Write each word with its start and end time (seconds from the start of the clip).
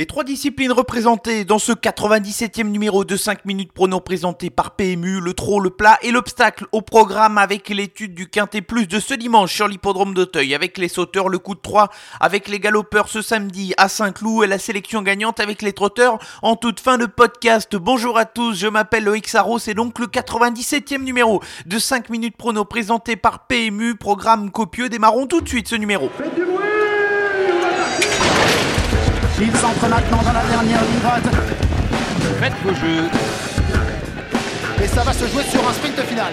Les 0.00 0.06
trois 0.06 0.24
disciplines 0.24 0.72
représentées 0.72 1.44
dans 1.44 1.58
ce 1.58 1.72
97e 1.72 2.68
numéro 2.70 3.04
de 3.04 3.16
5 3.18 3.44
minutes 3.44 3.70
prono 3.70 4.00
présenté 4.00 4.48
par 4.48 4.70
PMU, 4.70 5.20
le 5.20 5.34
trot, 5.34 5.60
le 5.60 5.68
plat 5.68 5.98
et 6.00 6.10
l'obstacle 6.10 6.64
au 6.72 6.80
programme 6.80 7.36
avec 7.36 7.68
l'étude 7.68 8.14
du 8.14 8.26
quintet 8.26 8.62
plus 8.62 8.86
de 8.86 8.98
ce 8.98 9.12
dimanche 9.12 9.54
sur 9.54 9.68
l'hippodrome 9.68 10.14
d'Auteuil 10.14 10.54
avec 10.54 10.78
les 10.78 10.88
sauteurs, 10.88 11.28
le 11.28 11.38
coup 11.38 11.54
de 11.54 11.60
3 11.60 11.90
avec 12.18 12.48
les 12.48 12.60
galopeurs 12.60 13.10
ce 13.10 13.20
samedi 13.20 13.74
à 13.76 13.90
Saint-Cloud 13.90 14.44
et 14.44 14.46
la 14.46 14.58
sélection 14.58 15.02
gagnante 15.02 15.38
avec 15.38 15.60
les 15.60 15.74
trotteurs 15.74 16.18
en 16.40 16.56
toute 16.56 16.80
fin 16.80 16.96
de 16.96 17.04
podcast. 17.04 17.76
Bonjour 17.76 18.16
à 18.16 18.24
tous, 18.24 18.54
je 18.54 18.68
m'appelle 18.68 19.04
Loïc 19.04 19.28
Sarro, 19.28 19.58
c'est 19.58 19.74
donc 19.74 19.98
le 19.98 20.06
97e 20.06 21.02
numéro 21.02 21.42
de 21.66 21.78
5 21.78 22.08
minutes 22.08 22.38
prono 22.38 22.64
présenté 22.64 23.16
par 23.16 23.46
PMU, 23.48 23.96
programme 23.96 24.50
copieux. 24.50 24.88
Démarrons 24.88 25.26
tout 25.26 25.42
de 25.42 25.48
suite 25.48 25.68
ce 25.68 25.76
numéro. 25.76 26.08
Faites 26.16 26.40
Il 29.42 29.56
s'entre 29.56 29.88
maintenant 29.88 30.22
dans 30.22 30.32
la 30.34 30.44
dernière 30.44 30.82
ligne 30.82 31.00
droite. 31.00 31.24
Faites 32.40 32.52
vos 32.62 32.74
jeux. 32.74 33.08
Et 34.82 34.86
ça 34.86 35.02
va 35.02 35.14
se 35.14 35.26
jouer 35.28 35.44
sur 35.44 35.66
un 35.66 35.72
sprint 35.72 35.98
final. 36.00 36.32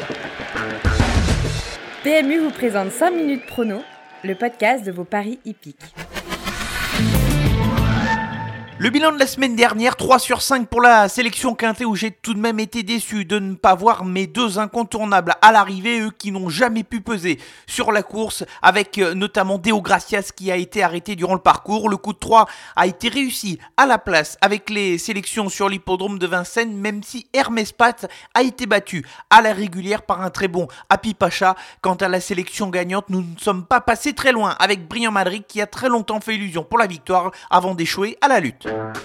PMU 2.03 2.39
vous 2.39 2.51
présente 2.51 2.91
5 2.91 3.11
minutes 3.11 3.45
prono, 3.45 3.81
le 4.25 4.35
podcast 4.35 4.85
de 4.85 4.91
vos 4.91 5.05
paris 5.05 5.39
hippiques. 5.45 5.93
Le 8.79 8.91
bilan 8.91 9.11
de 9.11 9.17
la 9.17 9.25
semaine 9.25 9.55
dernière, 9.55 9.95
3 9.95 10.19
sur 10.19 10.43
5 10.43 10.67
pour 10.67 10.81
la 10.81 11.09
sélection 11.09 11.55
quintée 11.55 11.83
où 11.83 11.95
j'ai 11.95 12.11
tout 12.11 12.35
de 12.35 12.39
même 12.39 12.59
été 12.59 12.83
déçu 12.83 13.25
de 13.25 13.39
ne 13.39 13.55
pas 13.55 13.73
voir 13.73 14.05
mes 14.05 14.27
deux 14.27 14.59
incontournables 14.59 15.33
à 15.41 15.51
l'arrivée, 15.51 15.99
eux 15.99 16.11
qui 16.11 16.31
n'ont 16.31 16.47
jamais 16.47 16.83
pu 16.83 17.01
peser 17.01 17.39
sur 17.65 17.91
la 17.91 18.03
course, 18.03 18.45
avec 18.61 18.99
euh, 18.99 19.15
notamment 19.15 19.57
Deo 19.57 19.81
Gracias 19.81 20.29
qui 20.35 20.51
a 20.51 20.57
été 20.57 20.83
arrêté 20.83 21.15
durant 21.15 21.33
le 21.33 21.39
parcours. 21.39 21.89
Le 21.89 21.97
coup 21.97 22.13
de 22.13 22.19
3 22.19 22.45
a 22.75 22.85
été 22.85 23.09
réussi 23.09 23.57
à 23.77 23.87
la 23.87 23.97
place 23.97 24.37
avec 24.41 24.69
les 24.69 24.99
sélections 24.99 25.49
sur 25.49 25.69
l'hippodrome 25.69 26.19
de 26.19 26.27
Vincennes, 26.27 26.77
même 26.77 27.01
si 27.01 27.25
Hermès 27.33 27.71
Pat 27.71 28.07
a 28.35 28.43
été 28.43 28.67
battu 28.67 29.03
à 29.31 29.41
la 29.41 29.53
régulière 29.53 30.03
par 30.03 30.21
un 30.21 30.29
très 30.29 30.47
bon 30.47 30.67
Happy 30.89 31.15
Pacha. 31.15 31.55
Quant 31.81 31.95
à 31.95 32.09
la 32.09 32.21
sélection 32.21 32.69
gagnante, 32.69 33.09
nous 33.09 33.21
ne 33.21 33.39
sommes 33.39 33.65
pas 33.65 33.81
passés 33.81 34.13
très 34.13 34.31
loin 34.31 34.55
avec 34.59 34.87
Brian 34.87 35.11
Madrid 35.11 35.45
qui 35.47 35.61
a 35.61 35.65
très 35.65 35.89
longtemps 35.89 36.21
fait 36.21 36.35
illusion 36.35 36.63
pour 36.63 36.77
la 36.77 36.85
victoire 36.85 37.31
avant 37.49 37.73
d'échouer 37.73 38.19
à 38.21 38.27
la 38.27 38.39
lutte. 38.39 38.67
Thank 38.77 39.01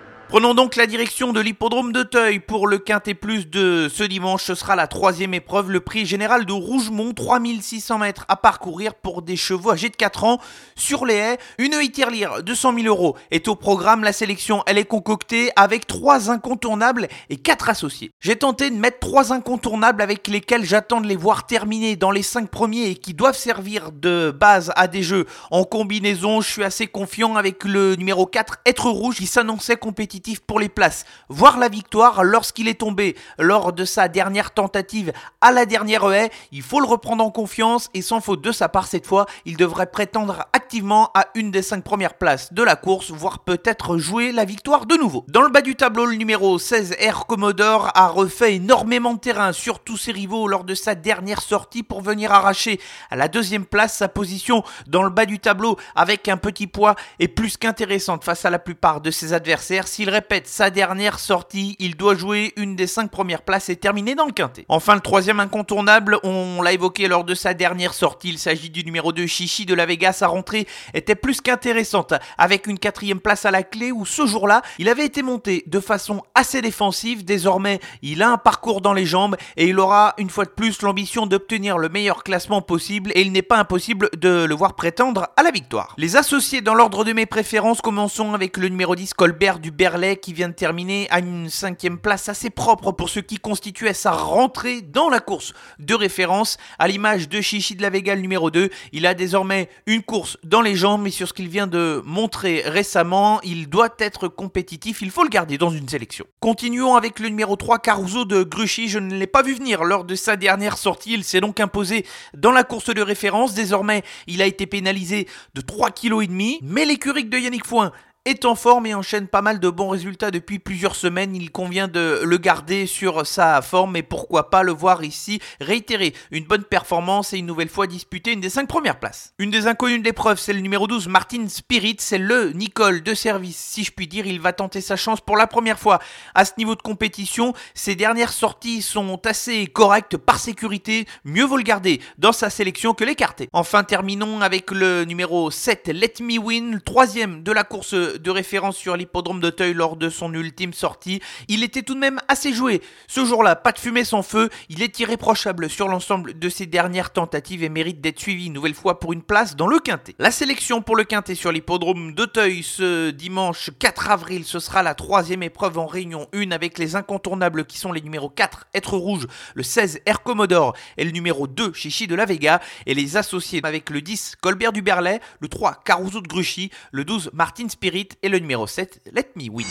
you. 0.00 0.05
Prenons 0.28 0.54
donc 0.54 0.74
la 0.74 0.88
direction 0.88 1.32
de 1.32 1.38
l'hippodrome 1.38 1.92
de 1.92 2.02
Teuil 2.02 2.40
pour 2.40 2.66
le 2.66 2.78
Quintet 2.78 3.14
Plus 3.14 3.48
de 3.48 3.88
ce 3.88 4.02
dimanche. 4.02 4.42
Ce 4.42 4.56
sera 4.56 4.74
la 4.74 4.88
troisième 4.88 5.34
épreuve, 5.34 5.70
le 5.70 5.78
prix 5.78 6.04
général 6.04 6.46
de 6.46 6.52
Rougemont, 6.52 7.12
3600 7.14 7.98
mètres 7.98 8.24
à 8.26 8.34
parcourir 8.34 8.94
pour 8.94 9.22
des 9.22 9.36
chevaux 9.36 9.70
âgés 9.70 9.88
de 9.88 9.94
4 9.94 10.24
ans. 10.24 10.40
Sur 10.74 11.06
les 11.06 11.14
haies, 11.14 11.38
une 11.58 11.78
tirelire 11.92 12.42
de 12.42 12.54
100 12.54 12.74
000 12.74 12.86
euros 12.88 13.16
est 13.30 13.46
au 13.46 13.54
programme. 13.54 14.02
La 14.02 14.12
sélection, 14.12 14.64
elle 14.66 14.78
est 14.78 14.84
concoctée 14.84 15.52
avec 15.54 15.86
trois 15.86 16.28
incontournables 16.28 17.06
et 17.30 17.36
quatre 17.36 17.68
associés. 17.68 18.10
J'ai 18.18 18.34
tenté 18.34 18.70
de 18.70 18.76
mettre 18.76 18.98
trois 18.98 19.32
incontournables 19.32 20.02
avec 20.02 20.26
lesquels 20.26 20.64
j'attends 20.64 21.00
de 21.00 21.06
les 21.06 21.14
voir 21.14 21.46
terminer 21.46 21.94
dans 21.94 22.10
les 22.10 22.24
cinq 22.24 22.50
premiers 22.50 22.86
et 22.86 22.96
qui 22.96 23.14
doivent 23.14 23.38
servir 23.38 23.92
de 23.92 24.32
base 24.32 24.72
à 24.74 24.88
des 24.88 25.04
jeux 25.04 25.26
en 25.52 25.62
combinaison. 25.62 26.40
Je 26.40 26.50
suis 26.50 26.64
assez 26.64 26.88
confiant 26.88 27.36
avec 27.36 27.62
le 27.62 27.94
numéro 27.94 28.26
4, 28.26 28.56
Être 28.66 28.90
Rouge, 28.90 29.18
qui 29.18 29.26
s'annonçait 29.26 29.76
compétitif 29.76 30.15
pour 30.46 30.60
les 30.60 30.68
places, 30.68 31.04
voire 31.28 31.58
la 31.58 31.68
victoire 31.68 32.24
lorsqu'il 32.24 32.68
est 32.68 32.80
tombé 32.80 33.16
lors 33.38 33.72
de 33.72 33.84
sa 33.84 34.08
dernière 34.08 34.52
tentative 34.52 35.12
à 35.40 35.52
la 35.52 35.66
dernière 35.66 36.10
haie. 36.12 36.30
Il 36.52 36.62
faut 36.62 36.80
le 36.80 36.86
reprendre 36.86 37.24
en 37.24 37.30
confiance 37.30 37.88
et 37.94 38.02
sans 38.02 38.20
faute 38.20 38.42
de 38.42 38.52
sa 38.52 38.68
part 38.68 38.86
cette 38.86 39.06
fois, 39.06 39.26
il 39.44 39.56
devrait 39.56 39.90
prétendre 39.90 40.46
activement 40.52 41.10
à 41.14 41.26
une 41.34 41.50
des 41.50 41.62
cinq 41.62 41.84
premières 41.84 42.14
places 42.14 42.52
de 42.52 42.62
la 42.62 42.76
course, 42.76 43.10
voire 43.10 43.40
peut-être 43.40 43.98
jouer 43.98 44.32
la 44.32 44.44
victoire 44.44 44.86
de 44.86 44.96
nouveau. 44.96 45.24
Dans 45.28 45.42
le 45.42 45.50
bas 45.50 45.62
du 45.62 45.76
tableau, 45.76 46.06
le 46.06 46.16
numéro 46.16 46.58
16 46.58 46.96
Air 46.98 47.26
Commodore 47.26 47.90
a 47.94 48.08
refait 48.08 48.56
énormément 48.56 49.14
de 49.14 49.20
terrain 49.20 49.52
sur 49.52 49.80
tous 49.80 49.96
ses 49.96 50.12
rivaux 50.12 50.48
lors 50.48 50.64
de 50.64 50.74
sa 50.74 50.94
dernière 50.94 51.42
sortie 51.42 51.82
pour 51.82 52.00
venir 52.00 52.32
arracher 52.32 52.80
à 53.10 53.16
la 53.16 53.28
deuxième 53.28 53.66
place 53.66 53.96
sa 53.96 54.08
position 54.08 54.62
dans 54.86 55.02
le 55.02 55.10
bas 55.10 55.26
du 55.26 55.38
tableau 55.38 55.76
avec 55.94 56.28
un 56.28 56.36
petit 56.36 56.66
poids 56.66 56.96
est 57.18 57.28
plus 57.28 57.56
qu'intéressante 57.56 58.24
face 58.24 58.44
à 58.44 58.50
la 58.50 58.58
plupart 58.58 59.00
de 59.00 59.10
ses 59.10 59.32
adversaires. 59.32 59.88
S'il 60.06 60.14
répète 60.14 60.46
sa 60.46 60.70
dernière 60.70 61.18
sortie, 61.18 61.74
il 61.80 61.96
doit 61.96 62.14
jouer 62.14 62.52
une 62.54 62.76
des 62.76 62.86
cinq 62.86 63.10
premières 63.10 63.42
places 63.42 63.70
et 63.70 63.74
terminer 63.74 64.14
dans 64.14 64.26
le 64.26 64.30
quintet. 64.30 64.64
Enfin, 64.68 64.94
le 64.94 65.00
troisième 65.00 65.40
incontournable, 65.40 66.20
on 66.22 66.62
l'a 66.62 66.74
évoqué 66.74 67.08
lors 67.08 67.24
de 67.24 67.34
sa 67.34 67.54
dernière 67.54 67.92
sortie, 67.92 68.28
il 68.28 68.38
s'agit 68.38 68.70
du 68.70 68.84
numéro 68.84 69.10
2 69.10 69.26
Chichi 69.26 69.66
de 69.66 69.74
la 69.74 69.84
Vega. 69.84 70.12
Sa 70.12 70.28
rentrée 70.28 70.68
était 70.94 71.16
plus 71.16 71.40
qu'intéressante, 71.40 72.14
avec 72.38 72.68
une 72.68 72.78
quatrième 72.78 73.18
place 73.18 73.46
à 73.46 73.50
la 73.50 73.64
clé 73.64 73.90
où 73.90 74.06
ce 74.06 74.26
jour-là, 74.26 74.62
il 74.78 74.88
avait 74.88 75.04
été 75.04 75.24
monté 75.24 75.64
de 75.66 75.80
façon 75.80 76.22
assez 76.36 76.62
défensive. 76.62 77.24
Désormais, 77.24 77.80
il 78.00 78.22
a 78.22 78.28
un 78.28 78.38
parcours 78.38 78.82
dans 78.82 78.92
les 78.92 79.06
jambes 79.06 79.34
et 79.56 79.66
il 79.66 79.80
aura 79.80 80.14
une 80.18 80.30
fois 80.30 80.44
de 80.44 80.50
plus 80.50 80.82
l'ambition 80.82 81.26
d'obtenir 81.26 81.78
le 81.78 81.88
meilleur 81.88 82.22
classement 82.22 82.62
possible 82.62 83.10
et 83.16 83.22
il 83.22 83.32
n'est 83.32 83.42
pas 83.42 83.58
impossible 83.58 84.10
de 84.16 84.44
le 84.44 84.54
voir 84.54 84.76
prétendre 84.76 85.30
à 85.36 85.42
la 85.42 85.50
victoire. 85.50 85.94
Les 85.98 86.14
associés 86.14 86.60
dans 86.60 86.74
l'ordre 86.74 87.02
de 87.02 87.12
mes 87.12 87.26
préférences, 87.26 87.80
commençons 87.80 88.34
avec 88.34 88.56
le 88.56 88.68
numéro 88.68 88.94
10 88.94 89.14
Colbert 89.14 89.58
du 89.58 89.72
Qui 89.96 90.34
vient 90.34 90.50
de 90.50 90.54
terminer 90.54 91.06
à 91.08 91.20
une 91.20 91.48
cinquième 91.48 91.98
place 91.98 92.28
assez 92.28 92.50
propre 92.50 92.92
pour 92.92 93.08
ce 93.08 93.18
qui 93.18 93.38
constituait 93.38 93.94
sa 93.94 94.10
rentrée 94.10 94.82
dans 94.82 95.08
la 95.08 95.20
course 95.20 95.54
de 95.78 95.94
référence. 95.94 96.58
À 96.78 96.86
l'image 96.86 97.30
de 97.30 97.40
Chichi 97.40 97.76
de 97.76 97.80
la 97.80 97.88
Vega 97.88 98.14
numéro 98.14 98.50
2, 98.50 98.68
il 98.92 99.06
a 99.06 99.14
désormais 99.14 99.70
une 99.86 100.02
course 100.02 100.36
dans 100.44 100.60
les 100.60 100.76
jambes, 100.76 101.00
mais 101.02 101.10
sur 101.10 101.28
ce 101.28 101.32
qu'il 101.32 101.48
vient 101.48 101.66
de 101.66 102.02
montrer 102.04 102.62
récemment, 102.66 103.40
il 103.42 103.70
doit 103.70 103.94
être 103.98 104.28
compétitif, 104.28 105.00
il 105.00 105.10
faut 105.10 105.22
le 105.22 105.30
garder 105.30 105.56
dans 105.56 105.70
une 105.70 105.88
sélection. 105.88 106.26
Continuons 106.40 106.94
avec 106.94 107.18
le 107.18 107.30
numéro 107.30 107.56
3, 107.56 107.78
Caruso 107.78 108.26
de 108.26 108.42
Gruchy. 108.42 108.88
Je 108.88 108.98
ne 108.98 109.16
l'ai 109.16 109.26
pas 109.26 109.42
vu 109.42 109.54
venir 109.54 109.82
lors 109.82 110.04
de 110.04 110.14
sa 110.14 110.36
dernière 110.36 110.76
sortie, 110.76 111.14
il 111.14 111.24
s'est 111.24 111.40
donc 111.40 111.58
imposé 111.58 112.04
dans 112.34 112.52
la 112.52 112.64
course 112.64 112.92
de 112.92 113.00
référence. 113.00 113.54
Désormais, 113.54 114.02
il 114.26 114.42
a 114.42 114.46
été 114.46 114.66
pénalisé 114.66 115.26
de 115.54 115.62
3,5 115.62 116.26
kg, 116.26 116.60
mais 116.62 116.84
l'écurie 116.84 117.24
de 117.24 117.38
Yannick 117.38 117.64
Foin 117.64 117.92
est 118.26 118.44
en 118.44 118.56
forme 118.56 118.86
et 118.86 118.94
enchaîne 118.94 119.28
pas 119.28 119.40
mal 119.40 119.60
de 119.60 119.70
bons 119.70 119.88
résultats 119.88 120.32
depuis 120.32 120.58
plusieurs 120.58 120.96
semaines. 120.96 121.36
Il 121.36 121.52
convient 121.52 121.86
de 121.86 122.20
le 122.24 122.36
garder 122.38 122.86
sur 122.86 123.24
sa 123.24 123.62
forme 123.62 123.94
et 123.94 124.02
pourquoi 124.02 124.50
pas 124.50 124.64
le 124.64 124.72
voir 124.72 125.04
ici 125.04 125.40
réitérer 125.60 126.12
une 126.32 126.44
bonne 126.44 126.64
performance 126.64 127.32
et 127.32 127.38
une 127.38 127.46
nouvelle 127.46 127.68
fois 127.68 127.86
disputer 127.86 128.32
une 128.32 128.40
des 128.40 128.50
cinq 128.50 128.66
premières 128.66 128.98
places. 128.98 129.32
Une 129.38 129.52
des 129.52 129.68
inconnues 129.68 130.00
de 130.00 130.04
l'épreuve, 130.04 130.40
c'est 130.40 130.52
le 130.52 130.58
numéro 130.58 130.88
12, 130.88 131.06
Martin 131.06 131.48
Spirit. 131.48 131.96
C'est 132.00 132.18
le 132.18 132.50
Nicole 132.50 133.04
de 133.04 133.14
service, 133.14 133.56
si 133.56 133.84
je 133.84 133.92
puis 133.92 134.08
dire. 134.08 134.26
Il 134.26 134.40
va 134.40 134.52
tenter 134.52 134.80
sa 134.80 134.96
chance 134.96 135.20
pour 135.20 135.36
la 135.36 135.46
première 135.46 135.78
fois 135.78 136.00
à 136.34 136.44
ce 136.44 136.52
niveau 136.58 136.74
de 136.74 136.82
compétition. 136.82 137.54
Ses 137.74 137.94
dernières 137.94 138.32
sorties 138.32 138.82
sont 138.82 139.24
assez 139.24 139.68
correctes 139.68 140.16
par 140.16 140.40
sécurité. 140.40 141.06
Mieux 141.24 141.44
vaut 141.44 141.56
le 141.56 141.62
garder 141.62 142.00
dans 142.18 142.32
sa 142.32 142.50
sélection 142.50 142.92
que 142.92 143.04
l'écarter. 143.04 143.48
Enfin, 143.52 143.84
terminons 143.84 144.40
avec 144.40 144.72
le 144.72 145.04
numéro 145.04 145.52
7, 145.52 145.88
Let 145.88 146.14
Me 146.20 146.38
Win, 146.38 146.80
troisième 146.84 147.44
de 147.44 147.52
la 147.52 147.62
course 147.62 147.94
de 148.18 148.30
référence 148.30 148.76
sur 148.76 148.96
l'hippodrome 148.96 149.40
d'Auteuil 149.40 149.74
lors 149.74 149.96
de 149.96 150.08
son 150.10 150.32
ultime 150.34 150.72
sortie. 150.72 151.20
Il 151.48 151.62
était 151.62 151.82
tout 151.82 151.94
de 151.94 152.00
même 152.00 152.20
assez 152.28 152.52
joué. 152.52 152.82
Ce 153.08 153.24
jour-là, 153.24 153.56
pas 153.56 153.72
de 153.72 153.78
fumée 153.78 154.04
sans 154.04 154.22
feu, 154.22 154.50
il 154.68 154.82
est 154.82 154.98
irréprochable 154.98 155.70
sur 155.70 155.88
l'ensemble 155.88 156.38
de 156.38 156.48
ses 156.48 156.66
dernières 156.66 157.12
tentatives 157.12 157.62
et 157.62 157.68
mérite 157.68 158.00
d'être 158.00 158.20
suivi 158.20 158.46
une 158.46 158.52
nouvelle 158.52 158.74
fois 158.74 159.00
pour 159.00 159.12
une 159.12 159.22
place 159.22 159.56
dans 159.56 159.66
le 159.66 159.78
Quintet. 159.78 160.14
La 160.18 160.30
sélection 160.30 160.82
pour 160.82 160.96
le 160.96 161.04
Quintet 161.04 161.34
sur 161.34 161.52
l'hippodrome 161.52 162.14
d'Auteuil 162.14 162.62
ce 162.62 163.10
dimanche 163.10 163.70
4 163.78 164.10
avril, 164.10 164.44
ce 164.44 164.58
sera 164.58 164.82
la 164.82 164.94
troisième 164.94 165.42
épreuve 165.42 165.78
en 165.78 165.86
réunion 165.86 166.28
1 166.32 166.50
avec 166.50 166.78
les 166.78 166.96
incontournables 166.96 167.64
qui 167.64 167.78
sont 167.78 167.92
les 167.92 168.00
numéros 168.00 168.28
4 168.28 168.66
Être 168.74 168.96
Rouge, 168.96 169.26
le 169.54 169.62
16 169.62 170.00
Air 170.06 170.22
Commodore 170.22 170.74
et 170.96 171.04
le 171.04 171.10
numéro 171.10 171.46
2 171.46 171.72
Chichi 171.72 172.06
de 172.06 172.14
la 172.14 172.24
Vega 172.24 172.60
et 172.86 172.94
les 172.94 173.16
associés 173.16 173.60
avec 173.62 173.90
le 173.90 174.00
10 174.00 174.36
Colbert 174.40 174.72
du 174.72 174.82
Berlay, 174.82 175.20
le 175.40 175.48
3 175.48 175.82
Caruso 175.84 176.20
de 176.20 176.28
Gruchy, 176.28 176.70
le 176.92 177.04
12 177.04 177.30
Martin 177.32 177.68
Spirit 177.68 178.05
et 178.22 178.28
le 178.28 178.38
numéro 178.38 178.66
7, 178.66 179.00
Let 179.12 179.30
Me 179.36 179.50
Win. 179.50 179.66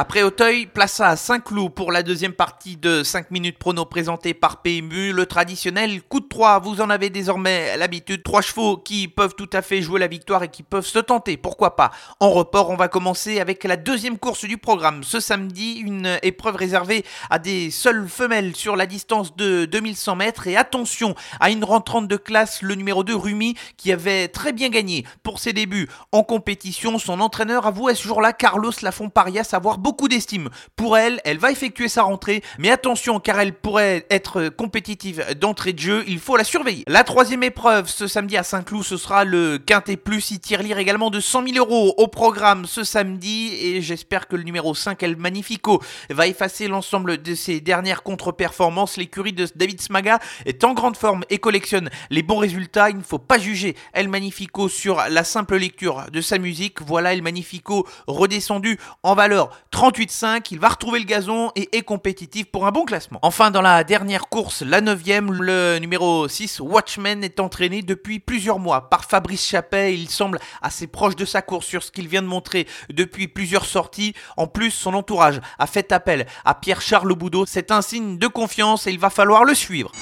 Après 0.00 0.22
Auteuil, 0.22 0.64
place 0.64 0.98
à 1.00 1.14
Saint-Cloud 1.14 1.74
pour 1.74 1.92
la 1.92 2.02
deuxième 2.02 2.32
partie 2.32 2.78
de 2.78 3.02
5 3.02 3.30
minutes 3.30 3.58
prono 3.58 3.84
présentée 3.84 4.32
par 4.32 4.62
PMU. 4.62 5.12
Le 5.12 5.26
traditionnel 5.26 6.00
coup 6.00 6.20
de 6.20 6.26
3, 6.26 6.60
vous 6.60 6.80
en 6.80 6.88
avez 6.88 7.10
désormais 7.10 7.76
l'habitude. 7.76 8.22
Trois 8.22 8.40
chevaux 8.40 8.78
qui 8.78 9.08
peuvent 9.08 9.34
tout 9.34 9.50
à 9.52 9.60
fait 9.60 9.82
jouer 9.82 10.00
la 10.00 10.06
victoire 10.06 10.42
et 10.42 10.48
qui 10.48 10.62
peuvent 10.62 10.86
se 10.86 11.00
tenter, 11.00 11.36
pourquoi 11.36 11.76
pas. 11.76 11.90
En 12.18 12.30
report, 12.30 12.70
on 12.70 12.76
va 12.76 12.88
commencer 12.88 13.40
avec 13.40 13.62
la 13.64 13.76
deuxième 13.76 14.16
course 14.16 14.46
du 14.46 14.56
programme. 14.56 15.04
Ce 15.04 15.20
samedi, 15.20 15.74
une 15.74 16.18
épreuve 16.22 16.56
réservée 16.56 17.04
à 17.28 17.38
des 17.38 17.70
seules 17.70 18.08
femelles 18.08 18.56
sur 18.56 18.76
la 18.76 18.86
distance 18.86 19.36
de 19.36 19.66
2100 19.66 20.16
mètres. 20.16 20.46
Et 20.46 20.56
attention 20.56 21.14
à 21.40 21.50
une 21.50 21.62
rentrante 21.62 22.08
de 22.08 22.16
classe, 22.16 22.62
le 22.62 22.74
numéro 22.74 23.04
2 23.04 23.14
Rumi, 23.14 23.54
qui 23.76 23.92
avait 23.92 24.28
très 24.28 24.54
bien 24.54 24.70
gagné 24.70 25.04
pour 25.22 25.40
ses 25.40 25.52
débuts 25.52 25.90
en 26.10 26.22
compétition. 26.22 26.98
Son 26.98 27.20
entraîneur 27.20 27.66
avouait 27.66 27.94
ce 27.94 28.08
jour-là, 28.08 28.32
Carlos 28.32 28.72
Lafont-Parias, 28.80 29.50
avoir 29.52 29.76
beaucoup 29.76 29.89
beaucoup 29.90 30.06
d'estime 30.06 30.50
pour 30.76 30.96
elle. 30.96 31.20
Elle 31.24 31.38
va 31.38 31.50
effectuer 31.50 31.88
sa 31.88 32.04
rentrée, 32.04 32.44
mais 32.60 32.70
attention 32.70 33.18
car 33.18 33.40
elle 33.40 33.52
pourrait 33.52 34.06
être 34.08 34.48
compétitive 34.48 35.26
d'entrée 35.40 35.72
de 35.72 35.80
jeu. 35.80 36.04
Il 36.06 36.20
faut 36.20 36.36
la 36.36 36.44
surveiller. 36.44 36.84
La 36.86 37.02
troisième 37.02 37.42
épreuve 37.42 37.88
ce 37.88 38.06
samedi 38.06 38.36
à 38.36 38.44
Saint-Cloud, 38.44 38.84
ce 38.84 38.96
sera 38.96 39.24
le 39.24 39.58
Quintet 39.58 39.96
Plus. 39.96 40.30
Il 40.30 40.38
tire 40.38 40.62
lire 40.62 40.78
également 40.78 41.10
de 41.10 41.18
100 41.18 41.48
000 41.54 41.56
euros 41.56 41.92
au 41.98 42.06
programme 42.06 42.66
ce 42.66 42.84
samedi 42.84 43.52
et 43.60 43.82
j'espère 43.82 44.28
que 44.28 44.36
le 44.36 44.44
numéro 44.44 44.76
5, 44.76 45.02
El 45.02 45.16
Magnifico, 45.16 45.82
va 46.08 46.28
effacer 46.28 46.68
l'ensemble 46.68 47.20
de 47.20 47.34
ses 47.34 47.60
dernières 47.60 48.04
contre-performances. 48.04 48.96
L'écurie 48.96 49.32
de 49.32 49.48
David 49.56 49.80
Smaga 49.80 50.20
est 50.46 50.62
en 50.62 50.72
grande 50.72 50.96
forme 50.96 51.24
et 51.30 51.38
collectionne 51.38 51.90
les 52.10 52.22
bons 52.22 52.38
résultats. 52.38 52.90
Il 52.90 52.98
ne 52.98 53.02
faut 53.02 53.18
pas 53.18 53.38
juger 53.38 53.74
El 53.92 54.08
Magnifico 54.08 54.68
sur 54.68 55.02
la 55.10 55.24
simple 55.24 55.56
lecture 55.56 56.06
de 56.12 56.20
sa 56.20 56.38
musique. 56.38 56.80
Voilà 56.80 57.12
El 57.12 57.22
Magnifico 57.22 57.88
redescendu 58.06 58.78
en 59.02 59.16
valeur 59.16 59.50
38,5. 59.80 60.48
Il 60.50 60.58
va 60.58 60.68
retrouver 60.68 60.98
le 60.98 61.06
gazon 61.06 61.52
et 61.56 61.74
est 61.74 61.80
compétitif 61.80 62.44
pour 62.44 62.66
un 62.66 62.70
bon 62.70 62.84
classement. 62.84 63.18
Enfin, 63.22 63.50
dans 63.50 63.62
la 63.62 63.82
dernière 63.82 64.28
course, 64.28 64.60
la 64.60 64.82
9 64.82 65.00
le 65.30 65.78
numéro 65.78 66.28
6, 66.28 66.60
Watchmen, 66.60 67.24
est 67.24 67.40
entraîné 67.40 67.80
depuis 67.80 68.18
plusieurs 68.18 68.58
mois 68.58 68.90
par 68.90 69.06
Fabrice 69.06 69.48
Chappet. 69.48 69.94
Il 69.94 70.10
semble 70.10 70.38
assez 70.60 70.86
proche 70.86 71.16
de 71.16 71.24
sa 71.24 71.40
course 71.40 71.64
sur 71.64 71.82
ce 71.82 71.90
qu'il 71.90 72.08
vient 72.08 72.20
de 72.20 72.26
montrer 72.26 72.66
depuis 72.90 73.26
plusieurs 73.26 73.64
sorties. 73.64 74.12
En 74.36 74.46
plus, 74.46 74.70
son 74.70 74.92
entourage 74.92 75.40
a 75.58 75.66
fait 75.66 75.92
appel 75.92 76.26
à 76.44 76.52
Pierre-Charles 76.52 77.14
Boudot. 77.14 77.46
C'est 77.46 77.70
un 77.70 77.80
signe 77.80 78.18
de 78.18 78.26
confiance 78.26 78.86
et 78.86 78.90
il 78.90 78.98
va 78.98 79.08
falloir 79.08 79.46
le 79.46 79.54
suivre. 79.54 79.92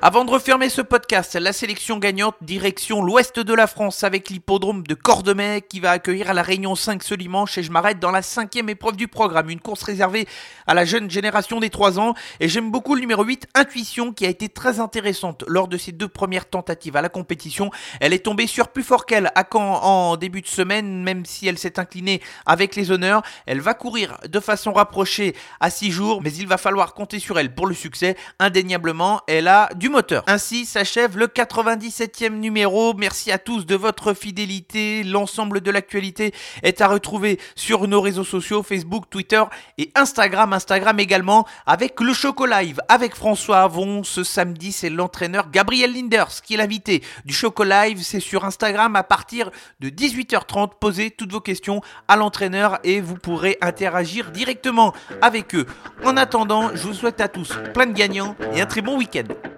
Avant 0.00 0.24
de 0.24 0.30
refermer 0.30 0.68
ce 0.68 0.80
podcast, 0.80 1.34
la 1.34 1.52
sélection 1.52 1.98
gagnante 1.98 2.36
direction 2.40 3.02
l'ouest 3.02 3.40
de 3.40 3.52
la 3.52 3.66
France 3.66 4.04
avec 4.04 4.30
l'hippodrome 4.30 4.84
de 4.86 4.94
Cordemais 4.94 5.60
qui 5.68 5.80
va 5.80 5.90
accueillir 5.90 6.30
à 6.30 6.34
la 6.34 6.42
Réunion 6.42 6.76
5 6.76 7.02
ce 7.02 7.16
dimanche 7.16 7.58
et 7.58 7.64
je 7.64 7.72
m'arrête 7.72 7.98
dans 7.98 8.12
la 8.12 8.22
cinquième 8.22 8.68
épreuve 8.68 8.94
du 8.94 9.08
programme, 9.08 9.50
une 9.50 9.58
course 9.58 9.82
réservée 9.82 10.28
à 10.68 10.74
la 10.74 10.84
jeune 10.84 11.10
génération 11.10 11.58
des 11.58 11.68
3 11.68 11.98
ans 11.98 12.14
et 12.38 12.48
j'aime 12.48 12.70
beaucoup 12.70 12.94
le 12.94 13.00
numéro 13.00 13.24
8, 13.24 13.48
Intuition, 13.56 14.12
qui 14.12 14.24
a 14.24 14.28
été 14.28 14.48
très 14.48 14.78
intéressante 14.78 15.42
lors 15.48 15.66
de 15.66 15.76
ses 15.76 15.90
deux 15.90 16.06
premières 16.06 16.48
tentatives 16.48 16.94
à 16.94 17.02
la 17.02 17.08
compétition. 17.08 17.72
Elle 18.00 18.12
est 18.12 18.24
tombée 18.24 18.46
sur 18.46 18.68
plus 18.68 18.84
fort 18.84 19.04
qu'elle 19.04 19.32
à 19.34 19.42
Caen 19.52 19.82
en 19.82 20.16
début 20.16 20.42
de 20.42 20.46
semaine, 20.46 21.02
même 21.02 21.24
si 21.24 21.48
elle 21.48 21.58
s'est 21.58 21.80
inclinée 21.80 22.22
avec 22.46 22.76
les 22.76 22.92
honneurs. 22.92 23.22
Elle 23.46 23.60
va 23.60 23.74
courir 23.74 24.16
de 24.28 24.38
façon 24.38 24.72
rapprochée 24.72 25.34
à 25.58 25.70
6 25.70 25.90
jours, 25.90 26.22
mais 26.22 26.32
il 26.32 26.46
va 26.46 26.56
falloir 26.56 26.94
compter 26.94 27.18
sur 27.18 27.36
elle 27.36 27.52
pour 27.52 27.66
le 27.66 27.74
succès. 27.74 28.16
Indéniablement, 28.38 29.22
elle 29.26 29.48
a 29.48 29.68
moteur. 29.88 30.22
Ainsi 30.26 30.66
s'achève 30.66 31.16
le 31.16 31.26
97e 31.26 32.30
numéro. 32.30 32.94
Merci 32.94 33.32
à 33.32 33.38
tous 33.38 33.66
de 33.66 33.74
votre 33.74 34.14
fidélité. 34.14 35.04
L'ensemble 35.04 35.60
de 35.60 35.70
l'actualité 35.70 36.32
est 36.62 36.80
à 36.80 36.88
retrouver 36.88 37.38
sur 37.54 37.86
nos 37.88 38.00
réseaux 38.00 38.24
sociaux, 38.24 38.62
Facebook, 38.62 39.04
Twitter 39.10 39.42
et 39.78 39.90
Instagram. 39.94 40.52
Instagram 40.52 40.98
également 41.00 41.46
avec 41.66 42.00
le 42.00 42.12
Choco 42.12 42.46
Live 42.46 42.80
avec 42.88 43.14
François 43.14 43.62
Avon. 43.62 44.04
Ce 44.04 44.24
samedi, 44.24 44.72
c'est 44.72 44.90
l'entraîneur 44.90 45.50
Gabriel 45.50 45.92
Linders 45.92 46.42
qui 46.42 46.54
est 46.54 46.58
l'invité 46.58 47.02
du 47.24 47.34
Choco 47.34 47.64
Live. 47.64 48.00
C'est 48.02 48.20
sur 48.20 48.44
Instagram 48.44 48.96
à 48.96 49.02
partir 49.02 49.50
de 49.80 49.88
18h30. 49.88 50.72
Posez 50.80 51.10
toutes 51.10 51.32
vos 51.32 51.40
questions 51.40 51.80
à 52.08 52.16
l'entraîneur 52.16 52.78
et 52.84 53.00
vous 53.00 53.16
pourrez 53.16 53.58
interagir 53.60 54.30
directement 54.30 54.92
avec 55.22 55.54
eux. 55.54 55.66
En 56.04 56.16
attendant, 56.16 56.70
je 56.74 56.82
vous 56.82 56.94
souhaite 56.94 57.20
à 57.20 57.28
tous 57.28 57.58
plein 57.74 57.86
de 57.86 57.92
gagnants 57.92 58.36
et 58.54 58.60
un 58.60 58.66
très 58.66 58.82
bon 58.82 58.96
week-end. 58.96 59.24